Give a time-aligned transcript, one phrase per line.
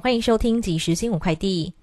[0.00, 1.74] 欢迎收听即时新闻快递。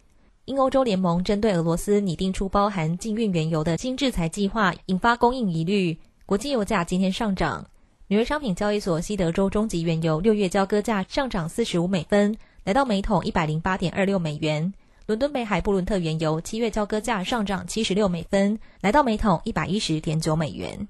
[0.45, 7.67] 因欧洲联盟针对俄罗斯拟定出包含禁运原油的新制裁计划，引发供应疑虑，国际油价今天上涨。
[8.07, 14.73] 纽约商品交易所西德州中级原油六月交割价上涨四十五美分，来到每桶一百零八点二六美元。
[15.07, 20.87] 伦敦北海布伦特原油七月交割价上涨七十六美分，来到每桶一百一十点九美元。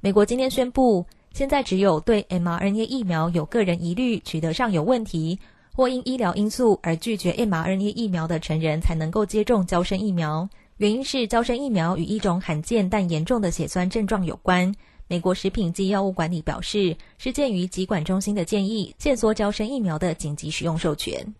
[0.00, 5.38] 美国今天宣布，现在只有对 mRNA 疫苗有个人疑虑、取得上有问题，
[5.72, 10.48] 或因医疗因素而拒绝 mRNA 疫苗的成人才能够接种胶生疫苗。
[10.78, 14.74] 原因是胶生疫苗与一种罕见但严重的血栓症状有关。
[15.08, 21.34] 美国食品及药物管理表示，是鉴于疾管中心的建议，限缩胶生疫苗的紧急使用授权。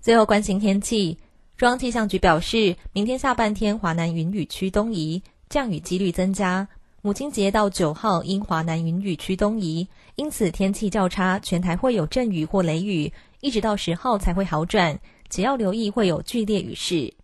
[0.00, 1.18] 最后关心天气，
[1.56, 6.68] 中央气象局表示，明天下半天华南云雨区东移，降雨几率增加。
[7.06, 14.98] 母亲节到九号因华南云雨区东移，因此天气较差，全台会有阵雨或雷雨，一直到十号才会好转。
[15.30, 17.14] 只要留意会有剧烈雨势。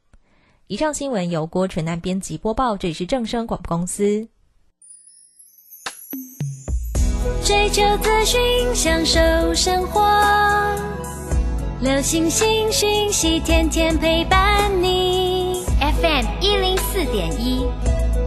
[0.68, 4.28] 以上新闻由郭纯南编辑播报，这里是正声广播公司。
[7.44, 8.40] 追求资讯，
[8.76, 9.18] 享受
[9.52, 10.00] 生活，
[11.80, 15.64] 流星星讯息，天天陪伴你。
[15.80, 17.66] FM 一零四点一，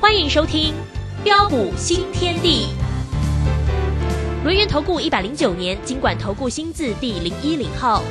[0.00, 0.72] 欢迎收听
[1.24, 2.68] 《标股新天地》。
[4.44, 8.04] 轮源投顾一百零九年经管投顾新字第零一零号。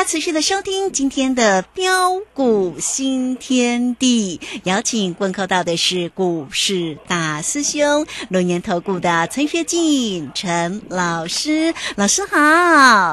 [0.00, 12.38] 家持续的收听今天的标股新天地，邀请问候到的是股市大师兄龙岩投顾的陈学进陈老师，老师好。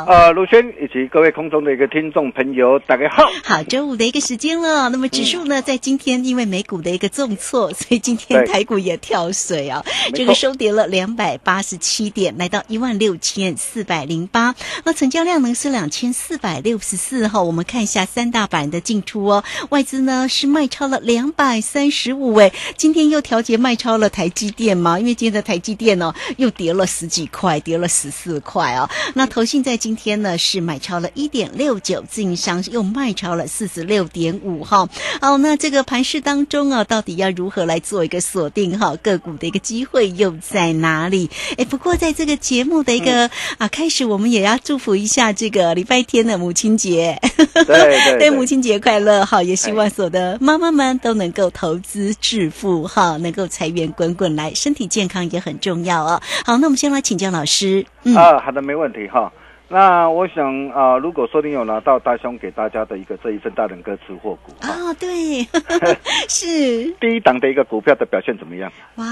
[0.06, 3.26] 呃，卢轩以及各位空中的一个听众朋友，大家好。
[3.44, 4.88] 好，周五的一个时间了。
[4.88, 9.84] 那么指数呢，在今天因为美股的一个重挫，所以今天台股也跳水啊，
[10.14, 14.56] 这个收跌了两百八十七点，来到一万六千四百零八。
[14.86, 17.42] 那成交量呢是两千四百六十四哈。
[17.42, 28.90] 我们看一下三大板的进出哦，外资呢是卖超了两百三十五哎，今天又调节卖超了台积电嘛，因为今天的台积电呢、又跌了十几块，跌了十四块哦。
[29.14, 34.90] 那投信在今天呢是买超了一点六九，自营商又卖超了四十六点五哈。
[35.22, 38.96] 好，那这个盘市当中啊，到底要如何来做一个锁定哈？
[38.97, 41.30] 个股的一个机会又在哪里？
[41.58, 47.16] 哎，不过在这个节目的一个、啊开始，我们也要祝福一下这个礼拜天的母亲节，
[47.53, 49.43] 对对 对，母亲节快乐哈！
[49.43, 56.19] 也希望所有的妈妈们都能够投资致富哈，能够财源滚滚来，身体健康也很重要哦。
[56.43, 59.31] 好，那我们先来请教老师，嗯，啊，好的，没问题哈。
[59.69, 65.43] 那我想啊、如果说你有拿到大兄给大家的一个这一份大人哥吃货股啊、哦，对，
[66.29, 68.72] 是第一档的一个股票的表现怎么样？
[68.96, 69.05] 哇，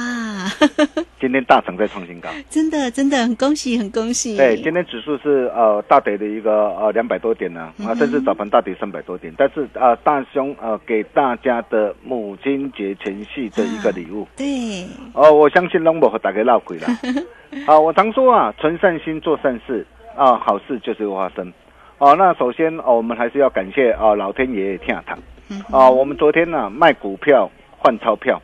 [1.19, 2.29] 今天大涨在创新高。
[2.49, 9.33] 真的真的很恭喜很恭喜，对，今天指数是呃大跌的一个呃两百多点呢，啊，甚至早盘大跌三百多点。
[9.37, 16.87] 但是啊、大兄呃给大家的母亲节前夕的一个礼物，对，哦，我相信龙伯和大家闹鬼了。
[17.67, 19.85] 啊，我常说啊，存善心做善事
[20.15, 21.53] 啊，好事就是会发生。
[21.97, 25.17] 哦、那首先哦，我们还是要感谢啊老天爷天堂。
[25.71, 28.41] 啊，我们昨天呢、卖股票换钞票，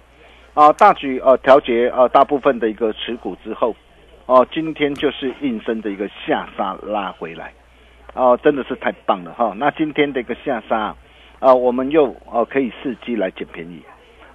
[0.54, 3.76] 啊大举呃调节呃大部分的一个持股之后，
[4.26, 7.52] 哦、今天就是应声的一个下杀拉回来，
[8.14, 10.96] 哦、真的是太棒了哈、那今天的一个下杀
[11.40, 13.82] 啊、我们又呃可以伺机来捡便宜。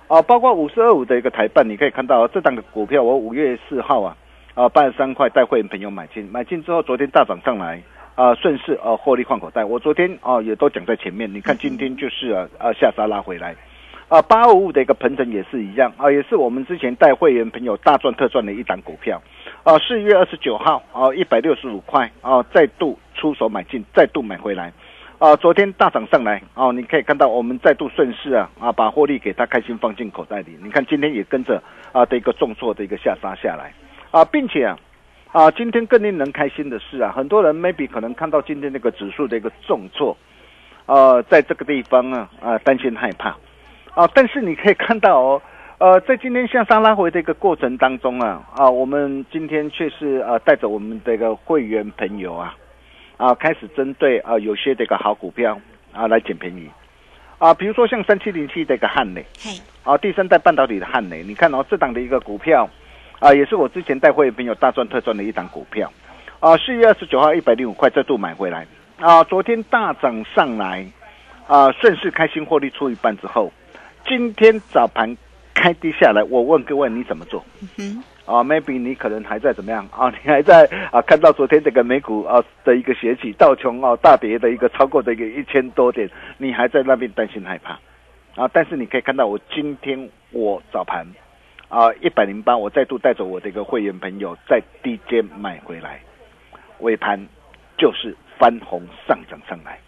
[0.08, 4.16] 啊，包括五四二五的一个台办，你可以看到这档的股票，我五月四号啊，
[4.56, 7.78] 啊八十三块带会员朋友买进，买进之后昨天大涨上来，
[8.14, 9.62] 啊顺势呃获利换口袋。
[9.62, 13.54] 我昨天啊也都讲在前面，你看今天就是啊啊下杀拉回来，
[14.08, 19.20] 啊八五五的一个鹏程也是一样啊，也是我们之前带会员朋友大赚特赚的一档股票，
[19.62, 24.72] 啊四月二十九号啊一百六十五块啊再度出手买进，再度买回来。
[25.18, 30.58] 啊，昨天大涨上来哦，你可以看到我们再度顺势啊啊，把获利给他开心放进口袋里。
[30.62, 31.62] 你看今天也跟着
[31.92, 33.72] 啊的一个重挫的一个下杀下来
[34.16, 34.78] 啊，并且啊
[35.32, 40.16] 啊，今天更令人开心的是啊，很多人 maybe 可能看到今天那个指数的一个重挫，
[40.86, 43.36] 呃，在这个地方啊啊担心害怕
[43.94, 45.42] 啊，但是你可以看到哦。
[45.78, 52.56] 呃，在今天向上拉回的一个过程当中啊，啊，我们今天却是呃带着我们的一个会员朋友啊，
[53.18, 55.60] 啊，开始针对啊有些这个好股票
[55.92, 56.70] 啊来捡便宜，
[57.36, 59.50] 啊，比如说像三七零七的一个汉磊，嘿，
[59.84, 62.66] 啊，第三代半导体的汉磊，你看哦，这档的一个股票，
[63.18, 65.90] 啊，也是我之前带会员朋友大赚特赚的一档股票，
[66.40, 68.66] 啊，四月二十九号一百零五块再度买回来，
[69.00, 70.86] 啊，昨天大涨上来，
[71.46, 73.50] 啊，顺势开心获利出一半之后，
[74.06, 75.16] 今天早盘
[75.54, 77.44] 开低下来，我问各位你怎么做？
[77.78, 80.10] 嗯啊，maybe 你可能还在怎么样啊？
[80.10, 81.00] 你还在啊？
[81.02, 87.78] 看到昨天这个美股啊的一个崛起，道琼啊大跌的一个超过的一个一千多点，你还在那边担心害怕
[88.34, 88.50] 啊？
[88.52, 91.06] 但是你可以看到，我今天我早盘
[91.68, 96.00] 啊一百零八，我再度带着我的一个会员朋友在低阶买回来，
[96.80, 97.18] 尾盘
[97.76, 99.78] 就是翻红上涨上来。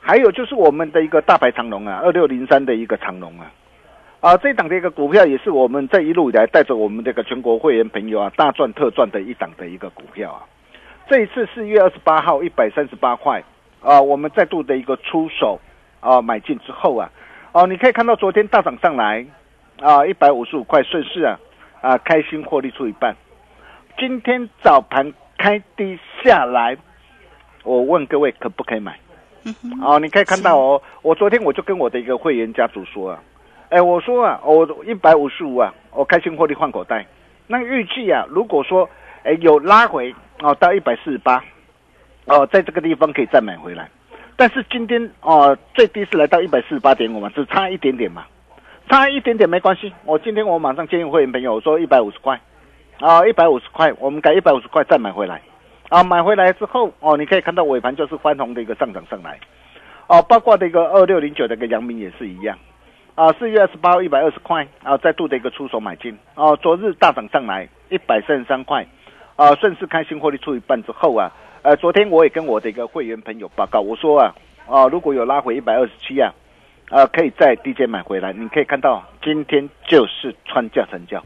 [0.00, 3.50] 还有就是我们的一个大牌长龙啊，二六零三的一个长龙啊。
[4.20, 10.44] 啊，这档的一个股票也是我们这一路以来带着我们这个全国会员朋友啊大赚特赚的一档的一个股票啊。
[11.08, 13.42] 这一次四月二十八号一百三十八块
[13.80, 15.60] 啊，我们再度的一个出手
[16.00, 17.10] 啊买进之后啊，
[17.52, 19.26] 哦、你可以看到昨天大涨上来
[19.82, 21.38] 啊一百五十五块顺势啊
[21.80, 23.16] 啊开心获利出一半，
[23.98, 26.76] 今天早盘开低下来，
[27.64, 28.96] 我问各位可不可以买？
[29.82, 33.20] 哦，你可以看到哦，我昨天我就跟我的一个会员家族说啊，
[33.70, 37.04] 哎，我说啊，我一百五十五啊，我开心获利换口袋。
[37.48, 38.88] 那预计啊，如果说
[39.24, 41.42] 哎有拉回哦到一百四十八，
[42.26, 43.90] 哦，在这个地方可以再买回来。
[44.36, 48.24] 但是今天哦最低是来到一百四十八点五嘛，只差一点点嘛，
[48.88, 49.92] 差一点点没关系。
[50.04, 52.40] 我今天我马上建议会员朋友我说一百五十块，
[53.00, 55.40] 啊一百五十块，我们改一百五十块再买回来。
[55.88, 59.38] 啊，买回来之后哦，你可以看到尾盘就是翻红的一个上涨上来。
[60.06, 62.58] 哦，包括的一个二六零九的一个阳明也是一样，
[63.14, 68.86] 啊，四月二十八号一百二十块，啊，再度的一个出手买进，哦、昨日大涨上来一百三十三块，
[69.36, 71.30] 啊，顺势开新获利出一半之后啊，
[71.62, 74.34] 呃，昨天我也跟我的一个会员朋友报告，我说啊，
[74.66, 76.32] 啊，如果有拉回一百二十七啊，
[76.92, 81.24] 呃，可以在低阶买回来，你可以看到今天就是穿价成交。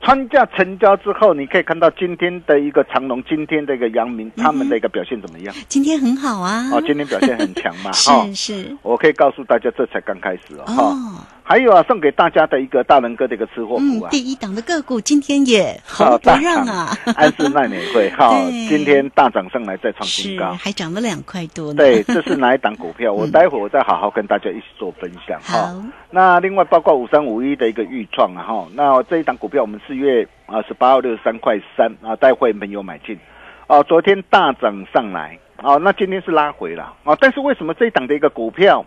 [0.00, 5.54] 穿价成交之后，你可以看到今天的一个长龙，今天的一个阳明，他们的一个表现怎么样？
[5.68, 8.76] 今天很好啊，哦，今天表现很强嘛， 哈、是是。
[8.82, 10.96] 我可以告诉大家，这才刚开始哦，哈、哦，
[11.44, 18.30] 还有啊，送给大家的一个大人哥的一个吃货嗯股，啊，第一档的个股今天也好红不让啊，安室奈美惠 哈，
[18.68, 20.52] 今天大涨上来再创新高。
[20.54, 23.12] 还涨了两块多呢，对，这是哪一档股票？
[23.12, 25.66] 我嗯待会儿我再好好跟大家一起做分享哈。
[25.66, 33.18] 好，那另外包括五三五一的一个预创啊哈，那这一档股票我们四月啊十八号六十三块三啊，带会员朋友买进，
[33.66, 38.84] 啊，昨天大涨上来，啊，那今天是拉回了啊，但是为什么这一档的一个股票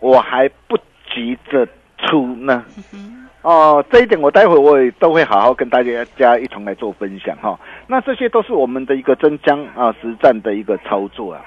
[0.00, 0.76] 我还不
[1.14, 1.68] 急着
[2.02, 2.64] 出呢？
[3.42, 7.58] 哦，这一点我待会我也都会好好跟大家家一同来做分享哈。
[7.88, 11.42] 那这些都是我们的一个真将啊实战的一个操作啊，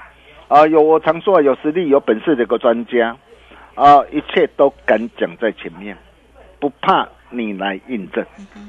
[0.50, 3.16] 啊有我常说啊有实力有本事的一个专家
[3.76, 5.98] 啊，一切都敢讲在前面，
[6.60, 8.26] 不怕你来印证。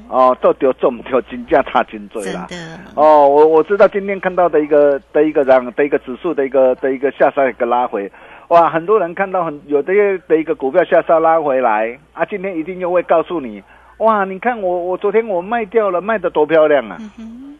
[0.09, 2.47] 哦，到底中掉金价差金嘴啦。
[2.49, 8.11] 真的哦，我我知道今天看到的一个的一个让的一个指数的一个的一个下杀一个拉回，
[8.49, 9.93] 哇，很多人看到很有的
[10.29, 13.63] 的一个股票下杀拉回来啊，今天一定又会告诉你，
[13.99, 16.97] 哇，你看我我昨天我卖掉了，卖的多漂亮啊！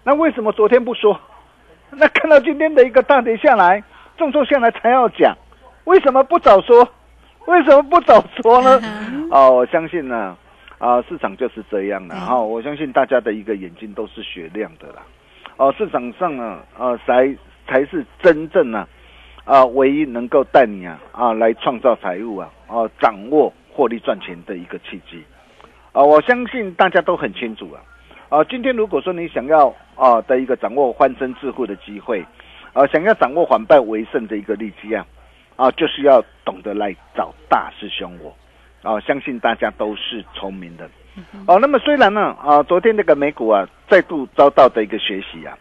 [0.05, 1.19] 那为什么昨天不说？
[1.91, 3.83] 那看到今天的一个大跌下来，
[4.17, 5.37] 重挫下来才要讲，
[5.85, 6.89] 为什么不早说？
[7.47, 8.81] 为什么不早说呢？
[9.31, 10.37] 哦，我相信呢，
[10.79, 15.03] 啊，市场就是这样的哈、我相信大家的一个眼睛都是雪亮的啦。
[15.57, 17.35] 哦，市场上呢，呃，才
[17.67, 18.87] 才是真正呢，
[19.47, 25.25] 啊，唯一能够带你啊啊来创造财富啊，哦、掌握获利赚钱的一个契机。
[25.93, 27.81] 啊、我相信大家都很清楚啊。
[28.29, 32.27] 啊，今天如果说你想要啊的一个掌握翻身致富的机会，
[32.73, 35.07] 啊，想要掌握反败为胜的一个利基啊，
[35.55, 38.37] 啊，就是要懂得来找大师兄我。
[38.83, 40.91] 啊，相信大家都是聪明的。
[41.47, 45.57] 哦，那么虽然呢，啊，昨天那个美股啊再度遭到的一个学习啊，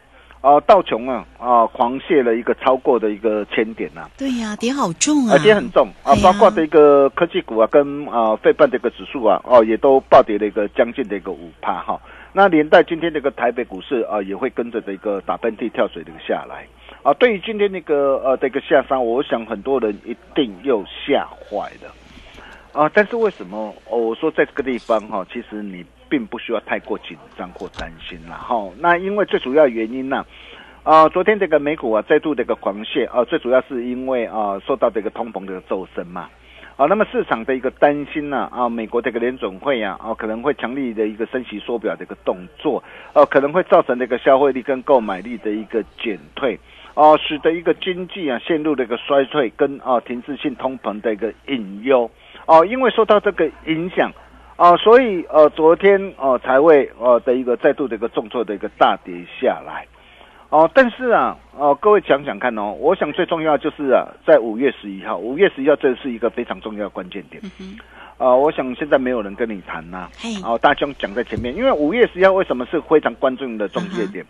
[0.45, 11.99] 啊，道琼啊啊狂泻了一个超过的一个千点呐、对呀、跌好重啊，而且很重啊哎，包括的一个科技股啊，跟啊费半的一个指数啊，哦，也都暴跌了一个将近的一个五趴哈。
[12.31, 16.67] 那连带今天这个台北股市啊，也会跟着的一个打喷嚏、跳水的一个下来
[17.01, 17.11] 啊。
[17.15, 21.91] 对于今天那个呃这个下杀，我想很多人一定又吓坏了
[22.71, 22.87] 啊。
[22.93, 30.25] 但是为什么、哦我说在这个地方哈、其实你并不需要太过紧张或担心了哈、那因为最主要原因呢、
[30.83, 36.29] 啊，昨天这个美股啊再度的一个狂泻啊，最主要是因为啊受到这个通膨的骤升嘛。
[36.77, 42.83] 啊，那么市场的一个担心呢、啊，美国这个联准会啊，啊可能会强力的一个升息缩表的一个动作，
[43.13, 46.59] 呃、可能会造成这个消费力跟购买力的一个减退，
[46.93, 52.11] 哦、使得一个经济啊陷入了一个衰退跟啊停滞性通膨的一个隐忧，
[52.45, 54.11] 哦、因为受到这个影响。
[54.57, 59.85] 啊、所以呃，昨天呃才会呃的一个再度的一个重挫的一个大跌下来，
[60.49, 67.43] 哦、但是啊，哦、各位想想看哦，我想最重要就是啊，在五月十一号，五月十一号这是一个非常重要的关键点，
[68.17, 74.25] 啊、我想现在没有人跟你谈呐、嘿哦，大家讲在前面，因为五月十一号为什么是非常关注的重节点？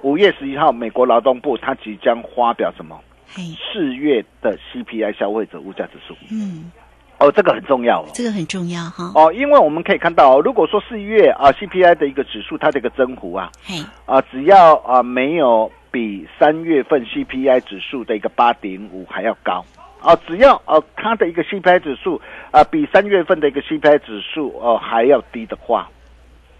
[0.00, 2.98] 五、月十一号，美国劳动部它即将发表什么？
[3.34, 6.14] 四月的 CPI 消费者物价指数。
[6.30, 6.72] 嗯，
[7.20, 8.06] 哦，这个很重要哦。
[8.14, 13.74] 这个很重要哈，哦，因为我们可以看到、哦，如果说四月啊 CPI 的一个指数它的一个增幅啊嘿，
[14.06, 19.64] 啊，只要啊没有比三月份 CPI 指数的一个八点五还要高。
[20.00, 22.20] 啊，只要啊、它的一个 CPI 指数
[22.52, 25.90] 啊比三月份的一个 CPI 指数哦、还要低的话，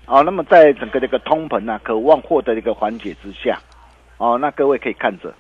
[0.07, 3.61] 哦，那么在整个这个通膨啊渴望获得一个缓解之下，
[4.17, 5.33] 哦，那各位可以看着，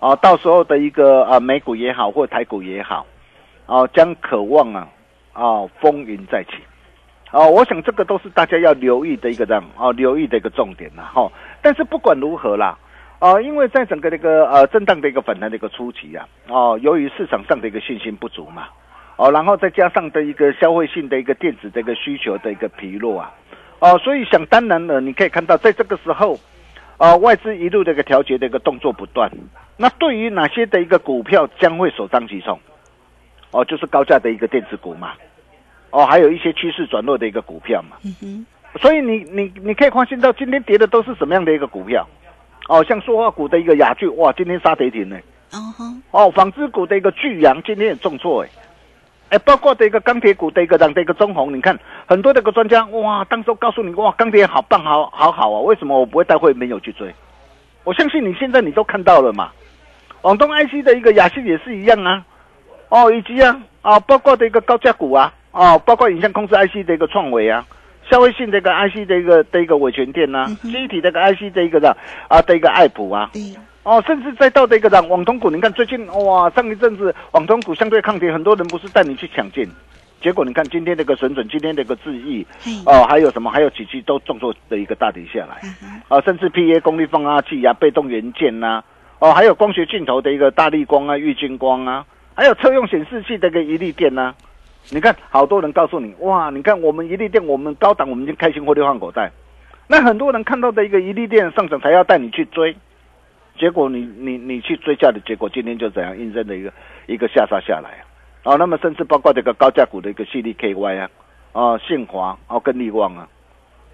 [0.00, 3.06] 哦，到时候的一个啊美股也好或台股也好，
[3.66, 4.88] 哦，将渴望啊
[5.32, 6.50] 啊风云再起。
[7.32, 11.28] 哦，我想这个都是大家要留意的一个这样哦，留意的一个重点啦哈、
[11.60, 12.78] 但是不管如何啦，
[13.18, 18.68] 哦，因为在整个这个呃震荡的一个反弹的一个初期啊，哦，由于市场上的一个信心不足嘛，
[19.16, 23.34] 哦，然后再加上的一个消费性的一个电子的一个需求的一个疲弱啊，
[23.80, 26.38] 哦，所以想当然了，你可以看到在这个时候，
[26.98, 29.28] 啊，外资一路的一个调节的一个动作不断，
[29.76, 32.56] 那对于哪些的一个股票将会首当其冲？
[33.54, 35.12] 哦，就是高价的一个电子股嘛，
[35.90, 37.96] 哦，还有一些趋势转弱的一个股票嘛。
[38.04, 38.46] 嗯哼，
[38.80, 42.04] 所以你你你可以发现到今天跌的都是什么样的一个股票？
[42.68, 45.16] 哦，像塑化股的一个雅聚，哇，今天杀跌停呢。
[46.10, 48.48] 哦纺织股的一个巨阳今天也重挫哎，
[49.28, 57.14] 哎，包括的一个钢铁股的一个涨的一个中红，你看很多的一个专家哇，当时候告诉你哇，钢铁好棒，好好好啊，为什么我不会带会没有去追？
[57.84, 59.52] 我相信你现在你都看到了嘛，
[60.20, 62.24] 广东 IC 的一个雅信也是一样啊，
[62.94, 67.66] 哦，以及啊啊，包括的一个高价股啊，啊，包括影像控制 IC 的一个创维啊。
[68.08, 70.70] 消费性的一个 IC 的一个的一个伟权店呐、嗯哼。
[70.70, 71.96] 记忆体的一个 IC 的一个的
[72.28, 73.28] 啊的一个爱普啊，
[73.82, 79.66] 哦，甚至再到的一个让网通股，你看最近哇，上一阵子网通股相对抗跌，很多人不是带你去抢进，
[80.20, 82.46] 结果你看今天这个神准，今天这个智毅，
[82.86, 85.56] 哦，还有什么，还有几期都重挫的一个大跌下来，
[86.08, 88.84] 啊，甚至 PA 功率放大器啊，被动元件呐、
[89.18, 94.34] 哦，还有光学镜头的一个大力光啊、玉金光啊，还有车用显示器的一个一力电呐、
[94.90, 99.30] 你看，好多人告诉你，哇，你看我们一力电，我们高档，我们已经开心获利换口袋。
[99.86, 102.76] 那很多人看到的一个一力电上涨，才要带你去追，
[103.58, 106.72] 结果你你你去追价的结果，今天就怎样印证的一个
[107.06, 108.04] 一个下杀下来啊。
[108.42, 111.10] 哦，那么甚至包括这个高价股的一个系力 KY 啊，
[111.52, 113.28] 啊，信华哦跟力旺啊，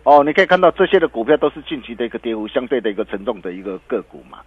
[0.03, 4.39] 哦，你可以看到这些的股票都是近期的一个跌幅相对的一个沉重的一个个股嘛。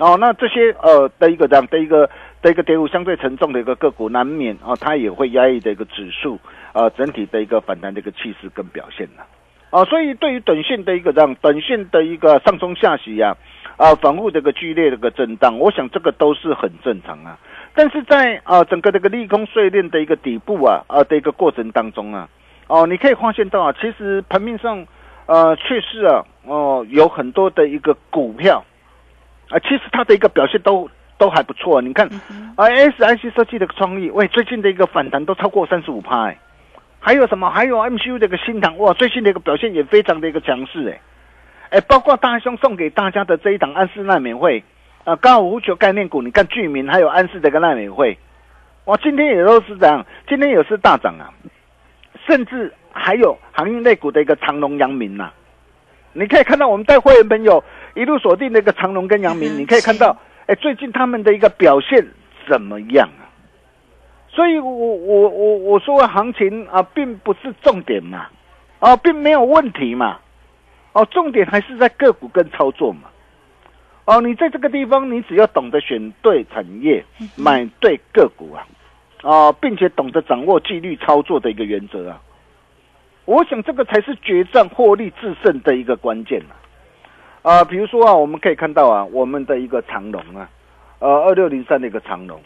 [0.00, 2.10] 哦，那这些呃的一个这样的一个
[2.42, 6.38] 的一个跌幅相对沉重的一个个股，难免啊，它也会压抑的一个指数
[6.72, 9.22] 呃整体的一个反弹的一个气势跟表现呢。
[9.70, 13.36] 啊，所以对于短线的一个这样短线的一个上冲下洗呀，
[13.76, 17.38] 啊，反复这个剧烈的一个震荡，我想这个都是很正常啊。
[17.74, 22.28] 但是在啊整个这个利空碎裂的一个底部啊啊的一个过程当中啊，
[22.68, 24.86] 哦，你可以发现到啊，其实盘面上
[25.26, 28.64] 呃确实啊哦有很多的一个股票
[29.50, 31.80] 啊，其实它的一个表现都都还不错。
[31.82, 32.06] 你看
[32.56, 36.32] 啊，S I C 设计的创意，喂，最近的一个反弹都超过三十五趴。
[37.00, 37.50] 还有什么？
[37.50, 41.00] 还有 MCU 的一个新塘哇，最近的一个表现也非常的一个强势哎
[41.76, 44.64] 哎，包括大兄送给大家的这一档安氏奈美惠
[45.04, 48.16] 啊，高尔夫球概念股，你看居民还有安氏这个奈美惠，
[48.86, 51.28] 哇，今天也都是这样，今天也是大涨啊，
[52.26, 55.30] 甚至还有航运类股的一个长隆、阳明呐，
[56.14, 57.62] 你可以看到我们带会员朋友
[57.94, 62.06] 一路锁定那个长隆跟阳明，你可以看到哎，最近他们的一个表现
[62.48, 63.22] 怎么样啊？
[64.28, 68.26] 所以，我我我我说行情啊，并不是重点嘛，
[68.80, 70.18] 啊，并没有问题嘛，
[70.92, 73.02] 哦，重点还是在个股跟操作嘛，
[74.06, 77.04] 哦，你在这个地方，你只要懂得选对产业，
[77.36, 78.66] 买对个股啊，
[79.22, 82.20] 啊，并且懂得掌握纪律操作的一个原则啊，
[83.26, 86.58] 我想这个才是决战获利制胜的一个关键啊，
[87.44, 90.48] 啊，比如说啊，我们可以看到啊，我们的一个长龙啊，
[90.98, 92.40] 呃，二六零三的一个长龙。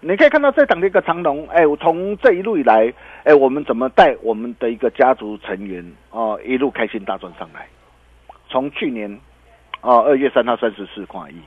[0.00, 2.92] 你可以看到这档的一个长龙，哎，我从这一路以来，
[3.24, 7.66] 哎，我们怎么带我们的一个家族成员哦，一路开心大赚上来。
[8.50, 9.10] 从去年，
[9.80, 11.40] 哦，二月三号三十四块一，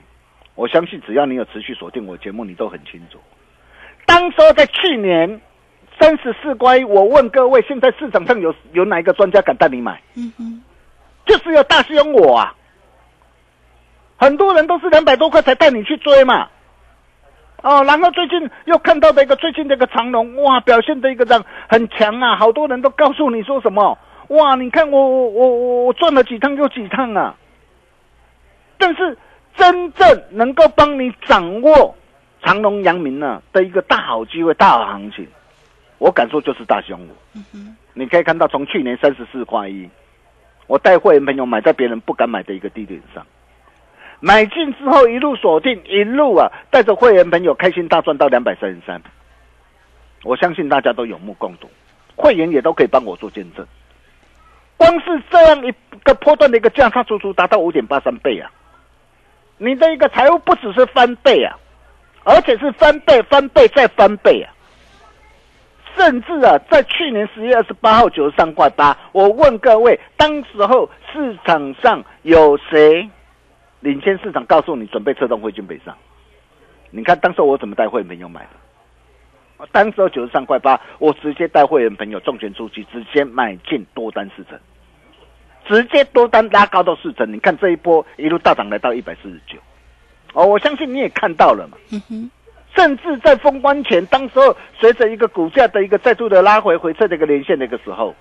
[0.55, 3.19] 我相信只要你有持续锁定我节目，你都很清楚。
[4.07, 5.39] 当时在去年
[5.99, 10.01] 三十四块一，我问各位，现在市场上有有哪一个专家敢带你买？
[10.15, 10.63] 嗯哼，
[11.27, 12.55] 就是有大师兄我啊。
[14.19, 16.49] 很多人都是两百多块才带你去追嘛。
[17.61, 22.35] 哦，然后最近又看到的一个最近的一个长龙，哇，表现的一个这样很强啊！
[22.37, 23.97] 好多人都告诉你说什么，
[24.29, 27.35] 哇，你看我我我我我赚了几趟又几趟啊！
[28.77, 29.17] 但是
[29.57, 31.95] 真正能够帮你掌握
[32.41, 35.27] 长隆、阳明呢的一个大好机会、大好行情，
[35.97, 37.09] 我敢说就是大熊五。
[37.93, 39.89] 你可以看到，从去年三十四块一，
[40.67, 43.25] 我带会员朋友买在别人不敢买的一个低点上。
[44.21, 49.01] 买进之后一路锁定，一路啊带着会员朋友开心大赚到两百三十三，
[50.23, 51.69] 我相信大家都有目共睹，
[52.15, 53.65] 会员也都可以帮我做见证。
[54.75, 58.51] 光是这样一个波段的一个价差，足足达到五点八三倍啊！
[59.57, 61.57] 你的一个财务不只是翻倍啊，
[62.23, 64.51] 而且是翻倍、翻倍再翻倍啊！
[65.95, 73.09] 甚至啊，在去年十月二十八号九十三块八，我问各位，当时候市场上有谁？
[73.81, 75.95] 领先市场告诉你准备策动汇金北上，
[76.91, 79.67] 你看当时我怎么带会员朋友买的？
[79.71, 84.59] 当时九十三块八，我直接带会员朋友重拳出击，直接买进多单四成，
[85.65, 87.31] 直接多单拉高到四成。
[87.31, 89.57] 你看这一波一路大涨来到一百四十九，
[90.33, 91.77] 哦，我相信你也看到了嘛。
[92.75, 98.15] 甚至在封关前，当时候随着一个股价的一个再度的拉回回撤的一个连线的一个时候。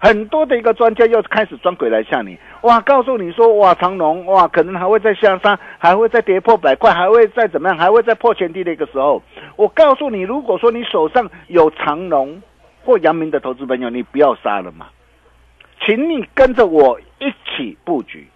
[0.00, 9.22] 很多的一个专家又开始装鬼来吓你，哇，告诉你说，哇，长龙，哇，可能还会再下杀，还会再跌破百块，还会再怎么样，还会再破前低的一个时候，
[9.56, 12.40] 我告诉你，如果说你手上有长龙
[12.82, 14.86] 或阳明的投资朋友，你不要杀了嘛，
[15.84, 18.26] 请你跟着我一起布局，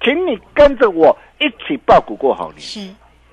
[0.00, 2.58] 请你跟着我一起报股过好年。
[2.58, 2.80] 是，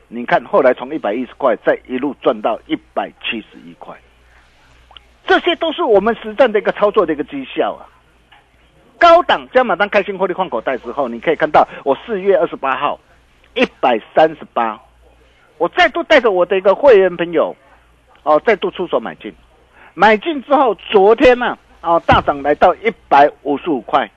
[0.10, 3.96] 你看后来从一百一十块再一路赚到一百七十一块。
[5.26, 7.88] 这些都是我们实战的一个操作的一个绩效啊！
[9.00, 13.00] 高档加码单开心获利换口袋之后，你可以看到我四月二十八号
[13.54, 14.80] 一百三十八，
[15.58, 17.56] 我再度带着我的一个会员朋友
[18.24, 19.34] 哦，再度出手买进，
[19.94, 24.10] 买进之后，昨天呢哦大涨来到一百五十五块，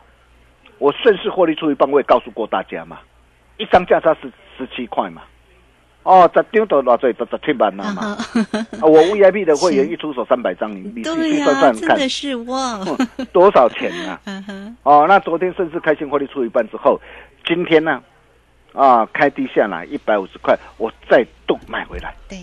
[0.78, 2.98] 我顺势获利出一半，我也告诉过大家嘛，
[3.56, 5.22] 一张价差是十七块嘛。
[6.06, 8.16] 哦，十张都偌济，都十七万了嘛。
[8.80, 12.78] 我 VIP 的会员一出手三百张，你你去算算看，真的是哇，
[13.32, 14.20] 多少钱啊？
[14.84, 17.00] 哦，那昨天甚至开心获利出一半之后，
[17.44, 18.00] 今天呢，
[18.72, 22.14] 啊，开低下来一百五十块，我再度买回来。
[22.28, 22.38] 对，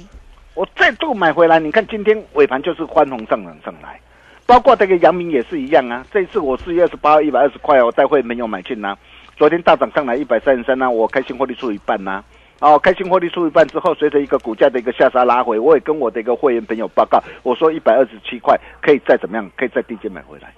[0.56, 3.98] 我再度买回来，你看今天尾盘就是欢红上涨上来，
[4.46, 6.06] 包括这个阳明也是一样啊。
[6.12, 8.98] 这一次我四月二十八号一百二十块，我带会没有买进呐。
[9.38, 12.22] 昨天大涨上来一百三十三呢，我开心获利出一半呐。
[12.64, 20.54] 哦，开心获利出一半之后，随着一个股价的一个下杀拉回，我也跟我的一个会员朋友报告，我说一百二十七块可以再怎么样，可以再低阶买回来。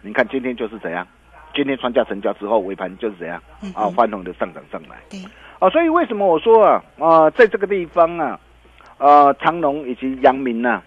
[0.00, 1.04] 你看今天就是怎样，
[1.52, 3.42] 今天穿价成交之后，尾盘就是怎样
[3.74, 4.96] 啊，翻红的上涨上来。
[5.10, 5.20] 对，
[5.58, 8.38] 啊，所以为什么我说啊啊，在这个地方啊，
[8.98, 10.80] 呃，长隆以及阳明呐、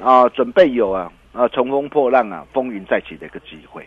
[0.00, 3.84] 啊，准备有啊啊乘风破浪啊，风云再起的一个机会。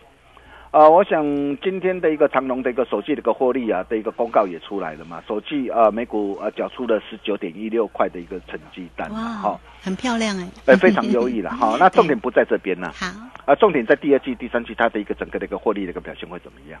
[0.76, 1.24] 啊，我想
[1.62, 11.48] 今天的一个长隆的一个首季的一个获利啊的一个公告也出来了嘛，首季啊每股啊缴出了十九点一六块的一个成绩单嘛，哇好、，很漂亮哎，呃，非常优异了。
[11.56, 13.06] 好，那重点不在这边呢、好，
[13.46, 16.78] 啊，重点在第二季、第三季它的一个整个的一个获利的一个表现会怎么样？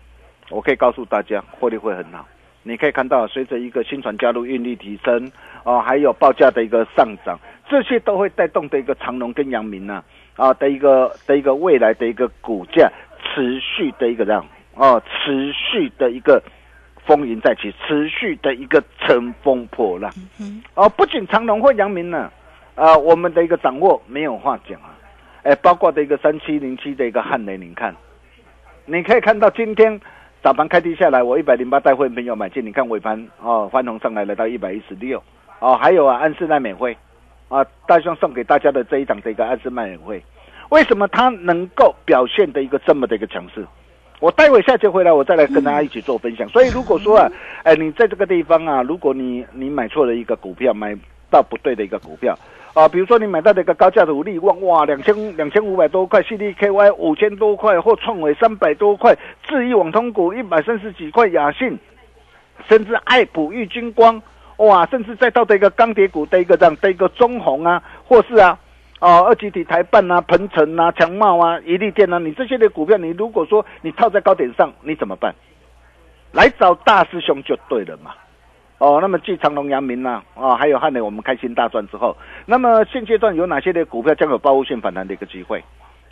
[0.50, 2.28] 我可以告诉大家，获利会很好。
[2.64, 5.32] 你可以看到，随着一个新船加入、运力提升，
[5.64, 7.38] 哦、还有报价的一个上涨，
[7.70, 10.02] 这些都会带动的一个长隆跟阳明呢，
[10.34, 12.90] 啊的一个的一个未来的一个股价
[13.34, 16.42] 持续的一个这样哦，持续的一个
[17.04, 20.12] 风云再起，持续的一个乘风破浪。
[20.40, 22.30] 嗯哦，不仅长隆或阳明呢，
[22.74, 24.94] 啊，我们的一个掌握没有话讲啊，
[25.44, 27.94] 哎，包括的一个三七零七的一个汉雷，你看，
[28.84, 30.00] 你可以看到今天
[30.42, 35.22] 早盘开低下来，我一百零八带会朋友买进，你看尾盘哦翻红上来，来到一百一十六，
[35.60, 36.96] 哦，还有啊安室奈美惠，
[37.48, 40.22] 啊，大兄送给大家的这一档的一个安室奈美惠，
[40.70, 43.64] 为什么它能够表现的一个这么的一个强势？
[44.18, 46.48] 我待会下节回来，我再来跟大家一起做分享。
[46.48, 47.30] 所以如果说啊，
[47.64, 50.96] 哎，你在这个地方啊，如果你你买错了一个股票，买
[51.30, 52.34] 到不对的一个股票
[52.72, 59.14] 啊，比如说你买到的一个高价的五利旺，哇，两千两千五百多块，CDKY 五千多块，或创维三百多块，
[59.46, 61.78] 智易网通股一百三十几块，雅信，
[62.66, 64.22] 甚至爱普、玉金光，
[64.56, 68.58] 哇，甚至再到的一个钢铁股的一个这样的一个中红啊，或是啊。
[69.06, 75.32] 哦，二级体台办啊、鹏程啊、强茂啊、一利电啊，你这些的股票，你如果说你套在高点上，你怎么办？
[76.32, 78.10] 来找大师兄就对了嘛。
[78.78, 82.16] 哦，那么继长隆、阳明呐、啊，还有汉雷，我们开心大赚之后，
[82.46, 85.62] 那么现阶段有哪些的股票将有报复性反弹的一个机会？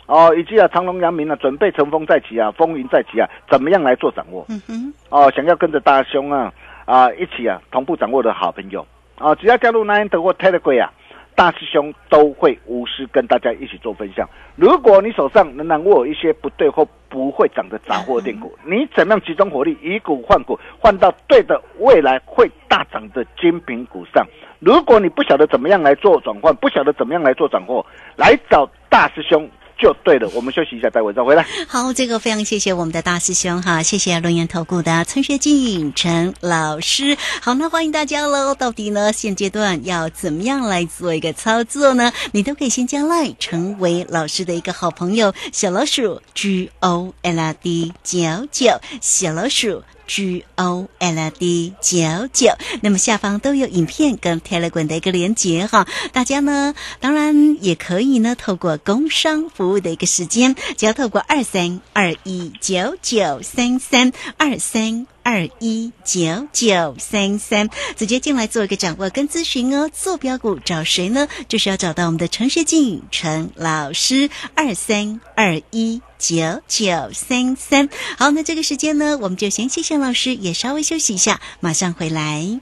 [0.05, 4.45] 哦，以及啊，长隆、阳明啊，准备乘风再起啊，风云再起啊，怎么样来做掌握？
[4.47, 6.53] 嗯哼，哦，想要跟着大兄啊
[6.85, 10.93] 啊一起啊同步掌握的好朋友啊，只要加入 Nine 德或 Telegram 啊，
[11.35, 14.27] 大师兄都会无私跟大家一起做分享。
[14.55, 24.25] 如果你手上仍然握有一些不对或不会涨的杂货店股，你怎么样集中火力，以股换股，换到对的未来会大涨的精品股上？
[24.59, 30.29] 如果你不晓得怎么样来做转换，不晓得怎么样来做掌握，来找大师兄就对了。
[30.33, 31.45] 我们休息一下，待会再回来。
[31.67, 37.17] 好，这个非常谢谢我们的大师兄哈，谢谢龙岩投顾的陈学进陈老师。
[37.41, 38.55] 好，那欢迎大家喽。
[38.55, 42.11] 到底呢，现阶段要怎么样来做一个操作呢？
[42.31, 49.83] 你都可以先加 line 成为老师的一个好朋友，小老鼠 G O L D 九九，小老鼠。
[50.07, 65.07] G O L D 九九，那么下方都有影片跟 Telegram 的一个连接哈，大家呢当然也可以呢透过工商服务的一个时间，只要透过二三二一九九三三二三。
[65.25, 69.89] 二一九九三三，直接进来做一个掌握跟咨询哦。
[69.91, 71.27] 坐标股找谁呢？
[71.47, 77.89] 就是要找到我们的陈学静陈老师，二三二一九九三三。
[78.19, 82.61] 好，那这个时间呢，我们就先谢谢老师，也稍微休息一下，马上回来。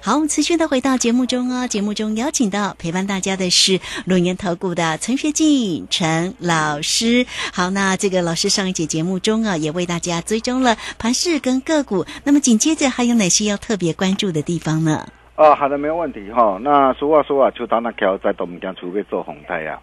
[0.00, 1.68] 好，我们持续的回到节目中哦。
[1.68, 7.24] 节目中邀请到陪伴大家的是龙岩投顾的陈学进陈老师。
[7.52, 12.04] 好，那这个老师上一节节目中啊，也为大家追踪了盘市跟个股。
[12.24, 15.06] 那么紧接着还有哪些要特别关注的地方呢？
[15.36, 19.78] 哦，好的，没有问题哈、那俗话说啊，秋刀那条在东江除非做红太呀。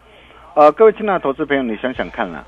[0.56, 2.46] 呃，各位亲爱的投资朋友，你想想看啊、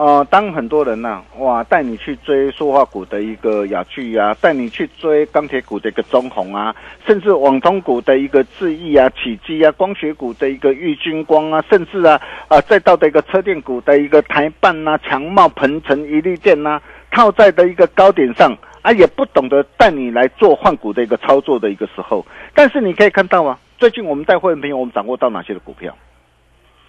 [0.00, 6.74] 呃，当很多人呐、哇，带你去追塑化股的一个雅聚啊，带你去追钢铁股的一个中红啊，
[7.06, 25.94] 甚至网通股的一个智易啊、启基啊，光学股的一个玉金光啊，甚至啊啊，再到的一个车电股的一个台办呐、强茂、鹏程、一利电呐、套在的一个高点上啊，也不懂得带你来做换股的一个操作的一个时候，但是你可以看到啊，最近我们带会员朋友，我们掌握到哪些的股票？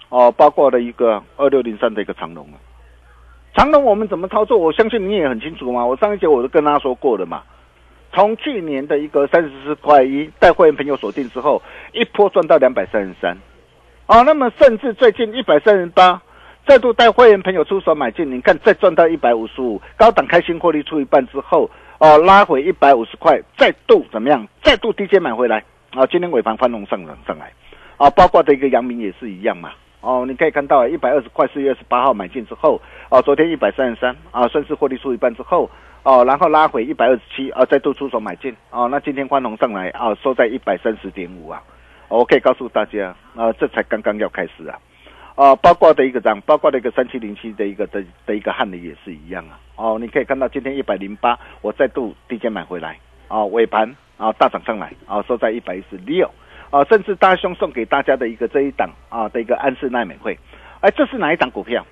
[0.08, 2.71] 哦，包括了一个二六零三的一个长龙啊。
[3.54, 4.56] 长隆我们怎么操作？
[4.56, 5.84] 我相信你也很清楚嘛。
[5.84, 7.42] 我上一节我都跟大家说过了嘛。
[8.14, 11.62] 从去年的一个三十四块一带会员朋友锁定之后，
[11.92, 13.36] 一波赚到两百三十三，
[14.06, 16.20] 啊，那么甚至最近一百三十八，
[16.66, 24.46] 再度带会员朋友出手买进，你看再赚到一百五十五，高档开新获利出一半之后，哦，拉回一百五十块，再度怎么样？
[24.62, 27.50] 再度低阶买回来，啊，今天尾盘翻红上涨上来，
[27.96, 29.70] 啊，包括的一个阳明也是一样嘛。
[30.02, 35.70] 哦，你可以看到一百二十块，四月二十八号买进之后，哦，昨天一百三十三，啊，顺势获利出一半之后，
[36.02, 41.62] 哦，然后拉回一百二十七，啊，再度出手买进，哦，那今天宽红上来，啊，收在一百三十点五啊，
[42.08, 44.76] 我可以告诉大家，啊，这才刚刚要开始啊，
[45.36, 56.28] 啊，包括的一个涨，包括的一个三七零七的一个的的一个汉雷也是一样啊，哦，你可以看到今天一百零八，我再度低阶买回来，啊，尾盘啊大涨上来，啊，收在一百一十六。
[56.72, 60.36] 啊，甚至大兄送给大家的一个这一档啊的一个安氏奈美惠，
[60.80, 61.86] 哎，这是哪一档股票？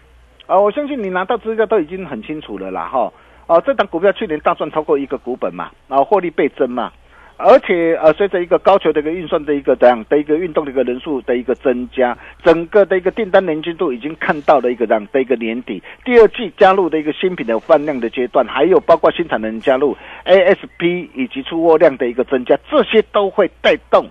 [0.46, 3.12] 啊，我相信你拿到资料都已经很清楚了啦，哈。
[3.46, 6.92] 啊，这档股票去年大赚超过一个股本嘛，然后获利倍增嘛，
[7.36, 24.08] 而且呃，随着一个高球的一个运算的一个这样的一个运动的一个人数的一个增加，整个的一个订单年进度已经看到了一个这样的一个年底，第二季加入的一个新品的放量的阶段，还有包括新产能加入 ASP 以及出货量的一个增加，这些都会带动。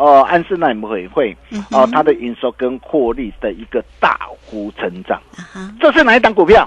[0.00, 1.36] 哦，安斯奈美会
[1.70, 5.20] 哦，它的营收跟获利的一个大幅成长，
[5.78, 6.66] 这是哪一档股票？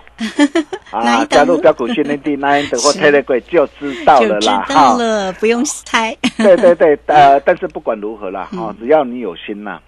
[0.93, 6.15] 啊，加入标股训练地那一等或 Telegram 就知道了啦，知道了，不用猜。
[6.37, 9.79] 对对对， 呃，但是不管如何啦，哦，只要你有心呐，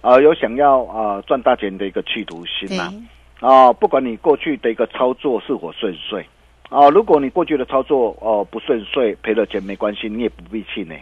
[0.00, 2.92] 呃，有想要呃赚大钱的一个企图心呐，
[3.38, 6.26] 哦，不管你过去的一个操作是否顺遂，
[6.68, 11.00] 哦，如果你过去的操作哦不顺遂，赔了钱没关系，你也不必气馁。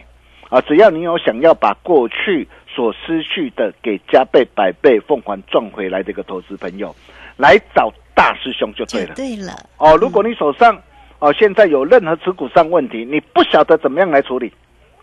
[0.49, 6.95] 啊，只要你有想要把过去所失去的给加倍百倍奉还赚回来的一个投资朋友，
[7.35, 9.13] 来找大师兄就对了。
[9.15, 10.81] 对了，哦，如果你手上
[11.19, 14.51] 哦现在有任何持股上问题，你不晓得怎么样来处理，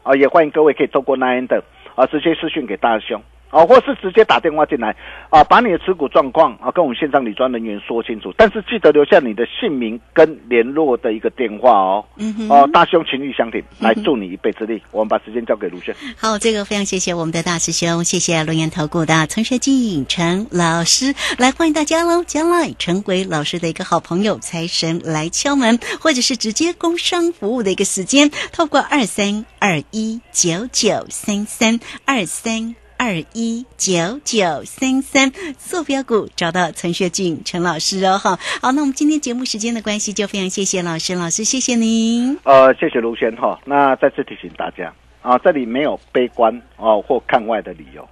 [0.02, 1.62] 啊，也欢迎各位可以透过 Nine 的
[1.94, 3.22] 啊直接私讯给大师兄。
[3.50, 4.96] 啊，或是直接打电话进来，
[5.30, 12.04] 啊，把你的持股状况啊跟我们线上理专人员说清楚，但是记得留下你的姓名跟联络的一个电话哦。
[12.16, 12.48] 嗯哼。
[12.50, 14.82] 哦，大兄情谊相挺，来助你一臂之力。
[14.90, 15.94] 我们把时间交给卢轩。
[16.16, 22.24] 好，这个非常谢谢我们的大师兄，谢谢龙岩投顾的陈学进陈老师，来欢迎大家喽！
[22.24, 32.74] 将来成为老师的一个好朋友，财神来敲门，或者是直接工商服务的一个时间，透过二三二一九九三三二三。
[33.04, 42.38] 二一九九三三坐标股找到陈学俊陈老师哦哈好，那我们今天节目时间的关系，就非常谢谢老师，老师谢谢您。
[42.44, 43.60] 呃，谢谢卢轩哈。
[43.66, 44.90] 那再次提醒大家
[45.20, 48.08] 啊，这里没有悲观哦或看外的理由，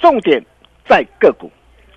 [0.00, 0.44] 重点
[0.88, 1.48] 在个股，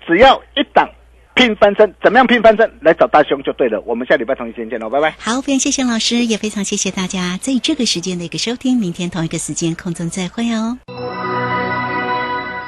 [0.06, 0.88] 只要一档
[1.34, 2.70] 拼翻身，怎么样拼翻身？
[2.80, 3.82] 来找大兄就对了。
[3.84, 5.16] 我们下礼拜同一时间见喽，拜拜。
[5.18, 10.78] 好，非常谢谢老师，也非常谢谢大家在这个时间的一个收听，明天同一个时间空中再会哦。